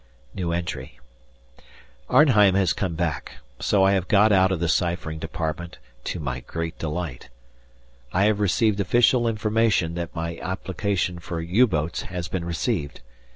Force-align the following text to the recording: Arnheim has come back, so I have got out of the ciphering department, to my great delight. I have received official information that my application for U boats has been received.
Arnheim 2.09 2.55
has 2.55 2.73
come 2.73 2.95
back, 2.95 3.33
so 3.59 3.83
I 3.83 3.91
have 3.91 4.07
got 4.07 4.31
out 4.31 4.51
of 4.51 4.59
the 4.59 4.67
ciphering 4.67 5.19
department, 5.19 5.77
to 6.05 6.19
my 6.19 6.39
great 6.39 6.79
delight. 6.79 7.29
I 8.11 8.23
have 8.25 8.39
received 8.39 8.79
official 8.79 9.27
information 9.27 9.93
that 9.93 10.15
my 10.15 10.39
application 10.39 11.19
for 11.19 11.39
U 11.39 11.67
boats 11.67 12.01
has 12.01 12.27
been 12.27 12.45
received. 12.45 13.01